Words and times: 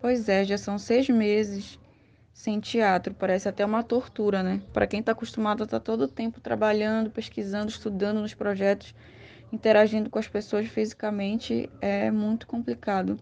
Pois 0.00 0.30
é, 0.30 0.44
já 0.44 0.56
são 0.56 0.78
seis 0.78 1.08
meses 1.10 1.78
sem 2.32 2.58
teatro. 2.58 3.12
Parece 3.12 3.48
até 3.48 3.64
uma 3.64 3.82
tortura, 3.82 4.42
né? 4.42 4.62
Para 4.72 4.86
quem 4.86 5.00
está 5.00 5.12
acostumado 5.12 5.62
a 5.62 5.64
estar 5.64 5.78
tá 5.78 5.84
todo 5.84 6.02
o 6.02 6.08
tempo 6.08 6.40
trabalhando, 6.40 7.10
pesquisando, 7.10 7.70
estudando 7.70 8.20
nos 8.20 8.32
projetos, 8.32 8.94
interagindo 9.52 10.08
com 10.08 10.18
as 10.18 10.26
pessoas 10.26 10.66
fisicamente, 10.66 11.68
é 11.82 12.10
muito 12.10 12.46
complicado. 12.46 13.20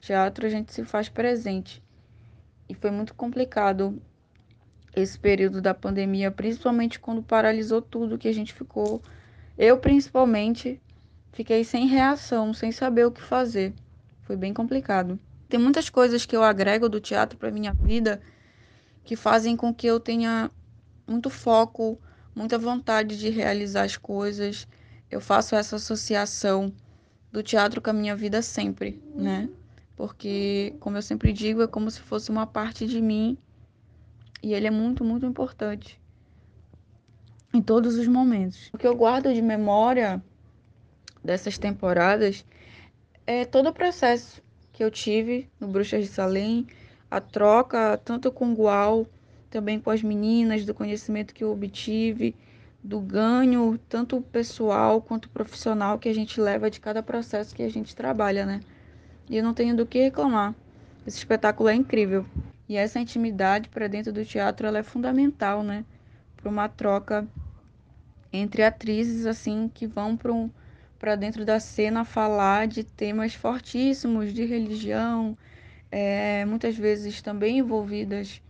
Teatro 0.00 0.46
a 0.46 0.50
gente 0.50 0.74
se 0.74 0.84
faz 0.84 1.08
presente. 1.08 1.82
E 2.68 2.74
foi 2.74 2.90
muito 2.90 3.14
complicado 3.14 4.00
esse 4.94 5.18
período 5.18 5.62
da 5.62 5.72
pandemia, 5.72 6.30
principalmente 6.30 7.00
quando 7.00 7.22
paralisou 7.22 7.80
tudo 7.80 8.18
que 8.18 8.28
a 8.28 8.34
gente 8.34 8.52
ficou. 8.52 9.02
Eu, 9.56 9.78
principalmente, 9.78 10.78
fiquei 11.32 11.64
sem 11.64 11.86
reação, 11.86 12.52
sem 12.52 12.70
saber 12.70 13.06
o 13.06 13.10
que 13.10 13.22
fazer. 13.22 13.72
Foi 14.22 14.36
bem 14.36 14.52
complicado. 14.52 15.18
Tem 15.50 15.58
muitas 15.58 15.90
coisas 15.90 16.24
que 16.24 16.36
eu 16.36 16.44
agrego 16.44 16.88
do 16.88 17.00
teatro 17.00 17.36
para 17.36 17.50
minha 17.50 17.72
vida 17.72 18.22
que 19.02 19.16
fazem 19.16 19.56
com 19.56 19.74
que 19.74 19.84
eu 19.84 19.98
tenha 19.98 20.48
muito 21.08 21.28
foco, 21.28 22.00
muita 22.32 22.56
vontade 22.56 23.18
de 23.18 23.30
realizar 23.30 23.82
as 23.82 23.96
coisas. 23.96 24.68
Eu 25.10 25.20
faço 25.20 25.56
essa 25.56 25.74
associação 25.74 26.72
do 27.32 27.42
teatro 27.42 27.82
com 27.82 27.90
a 27.90 27.92
minha 27.92 28.14
vida 28.14 28.40
sempre, 28.42 29.02
né? 29.12 29.48
Porque, 29.96 30.76
como 30.78 30.96
eu 30.96 31.02
sempre 31.02 31.32
digo, 31.32 31.62
é 31.62 31.66
como 31.66 31.90
se 31.90 32.00
fosse 32.00 32.30
uma 32.30 32.46
parte 32.46 32.86
de 32.86 33.02
mim 33.02 33.36
e 34.40 34.54
ele 34.54 34.68
é 34.68 34.70
muito, 34.70 35.04
muito 35.04 35.26
importante 35.26 36.00
em 37.52 37.60
todos 37.60 37.96
os 37.96 38.06
momentos. 38.06 38.70
O 38.72 38.78
que 38.78 38.86
eu 38.86 38.94
guardo 38.94 39.34
de 39.34 39.42
memória 39.42 40.22
dessas 41.24 41.58
temporadas 41.58 42.44
é 43.26 43.44
todo 43.44 43.68
o 43.68 43.72
processo 43.72 44.40
que 44.80 44.84
eu 44.84 44.90
tive 44.90 45.46
no 45.60 45.68
Bruxas 45.68 46.06
de 46.06 46.10
Salem, 46.10 46.66
a 47.10 47.20
troca 47.20 48.00
tanto 48.02 48.32
com 48.32 48.50
o 48.50 48.54
Gual, 48.54 49.06
também 49.50 49.78
com 49.78 49.90
as 49.90 50.02
meninas, 50.02 50.64
do 50.64 50.72
conhecimento 50.72 51.34
que 51.34 51.44
eu 51.44 51.52
obtive, 51.52 52.34
do 52.82 52.98
ganho, 52.98 53.78
tanto 53.90 54.22
pessoal 54.22 55.02
quanto 55.02 55.28
profissional 55.28 55.98
que 55.98 56.08
a 56.08 56.14
gente 56.14 56.40
leva 56.40 56.70
de 56.70 56.80
cada 56.80 57.02
processo 57.02 57.54
que 57.54 57.62
a 57.62 57.68
gente 57.68 57.94
trabalha, 57.94 58.46
né? 58.46 58.62
E 59.28 59.36
eu 59.36 59.44
não 59.44 59.52
tenho 59.52 59.76
do 59.76 59.84
que 59.84 60.00
reclamar. 60.00 60.54
Esse 61.06 61.18
espetáculo 61.18 61.68
é 61.68 61.74
incrível. 61.74 62.24
E 62.66 62.74
essa 62.78 62.98
intimidade 62.98 63.68
para 63.68 63.86
dentro 63.86 64.14
do 64.14 64.24
teatro 64.24 64.66
ela 64.66 64.78
é 64.78 64.82
fundamental, 64.82 65.62
né? 65.62 65.84
Para 66.38 66.48
uma 66.48 66.70
troca 66.70 67.28
entre 68.32 68.62
atrizes 68.62 69.26
assim 69.26 69.70
que 69.74 69.86
vão 69.86 70.16
para 70.16 70.32
um, 70.32 70.48
para 71.00 71.16
dentro 71.16 71.46
da 71.46 71.58
cena 71.58 72.04
falar 72.04 72.68
de 72.68 72.84
temas 72.84 73.34
fortíssimos 73.34 74.34
de 74.34 74.44
religião, 74.44 75.36
é, 75.90 76.44
muitas 76.44 76.76
vezes 76.76 77.22
também 77.22 77.58
envolvidas 77.58 78.42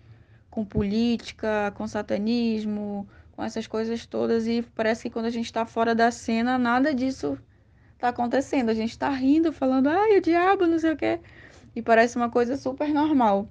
com 0.50 0.64
política, 0.64 1.72
com 1.76 1.86
satanismo, 1.86 3.08
com 3.30 3.44
essas 3.44 3.68
coisas 3.68 4.04
todas. 4.04 4.48
E 4.48 4.62
parece 4.74 5.04
que 5.04 5.10
quando 5.10 5.26
a 5.26 5.30
gente 5.30 5.44
está 5.44 5.64
fora 5.64 5.94
da 5.94 6.10
cena, 6.10 6.58
nada 6.58 6.92
disso 6.92 7.38
está 7.94 8.08
acontecendo. 8.08 8.68
A 8.68 8.74
gente 8.74 8.90
está 8.90 9.08
rindo, 9.10 9.52
falando, 9.52 9.88
ai, 9.88 10.18
o 10.18 10.20
diabo, 10.20 10.66
não 10.66 10.78
sei 10.80 10.92
o 10.92 10.96
quê. 10.96 11.20
E 11.76 11.80
parece 11.80 12.16
uma 12.16 12.30
coisa 12.30 12.56
super 12.56 12.88
normal. 12.92 13.48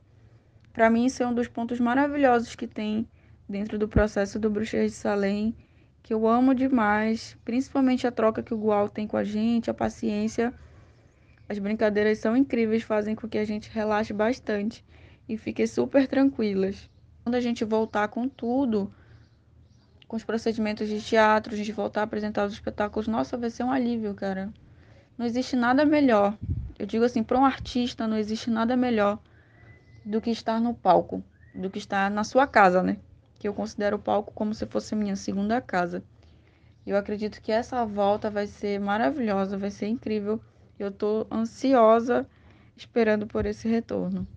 Para 0.73 0.89
mim, 0.89 1.05
isso 1.05 1.23
é 1.23 1.27
um 1.27 1.33
dos 1.33 1.47
pontos 1.47 1.79
maravilhosos 1.79 2.53
que 2.53 2.67
tem 2.67 3.07
dentro 3.47 3.79
do 3.79 3.87
processo 3.87 4.37
do 4.37 4.49
Bruxas 4.49 4.91
de 4.91 4.97
Salem, 4.97 5.55
que 6.09 6.13
eu 6.15 6.27
amo 6.27 6.55
demais, 6.55 7.37
principalmente 7.45 8.07
a 8.07 8.11
troca 8.11 8.41
que 8.41 8.51
o 8.51 8.57
Gual 8.57 8.89
tem 8.89 9.05
com 9.05 9.15
a 9.15 9.23
gente, 9.23 9.69
a 9.69 9.75
paciência. 9.75 10.51
As 11.47 11.59
brincadeiras 11.59 12.17
são 12.17 12.35
incríveis, 12.35 12.81
fazem 12.81 13.13
com 13.13 13.29
que 13.29 13.37
a 13.37 13.45
gente 13.45 13.69
relaxe 13.69 14.11
bastante 14.11 14.83
e 15.27 15.37
fique 15.37 15.67
super 15.67 16.07
tranquilas. 16.07 16.89
Quando 17.23 17.35
a 17.35 17.39
gente 17.39 17.63
voltar 17.63 18.07
com 18.07 18.27
tudo, 18.27 18.91
com 20.07 20.17
os 20.17 20.23
procedimentos 20.23 20.89
de 20.89 20.99
teatro, 20.99 21.53
a 21.53 21.55
gente 21.55 21.71
voltar 21.71 22.01
a 22.01 22.05
apresentar 22.05 22.47
os 22.47 22.53
espetáculos, 22.53 23.07
nossa, 23.07 23.37
vai 23.37 23.51
ser 23.51 23.61
um 23.63 23.71
alívio, 23.71 24.15
cara. 24.15 24.51
Não 25.15 25.27
existe 25.27 25.55
nada 25.55 25.85
melhor. 25.85 26.35
Eu 26.79 26.87
digo 26.87 27.05
assim, 27.05 27.21
para 27.21 27.37
um 27.37 27.45
artista 27.45 28.07
não 28.07 28.17
existe 28.17 28.49
nada 28.49 28.75
melhor 28.75 29.19
do 30.03 30.19
que 30.19 30.31
estar 30.31 30.59
no 30.59 30.73
palco, 30.73 31.23
do 31.53 31.69
que 31.69 31.77
estar 31.77 32.09
na 32.09 32.23
sua 32.23 32.47
casa, 32.47 32.81
né? 32.81 32.97
Que 33.39 33.47
eu 33.47 33.53
considero 33.53 33.97
o 33.97 33.99
palco 33.99 34.31
como 34.33 34.53
se 34.53 34.67
fosse 34.67 34.95
minha 34.95 35.15
segunda 35.15 35.59
casa. 35.59 36.03
Eu 36.85 36.97
acredito 36.97 37.41
que 37.41 37.51
essa 37.51 37.85
volta 37.85 38.29
vai 38.29 38.45
ser 38.45 38.79
maravilhosa, 38.79 39.57
vai 39.57 39.71
ser 39.71 39.87
incrível. 39.87 40.39
Eu 40.77 40.91
tô 40.91 41.25
ansiosa 41.31 42.27
esperando 42.75 43.25
por 43.25 43.45
esse 43.45 43.67
retorno. 43.67 44.27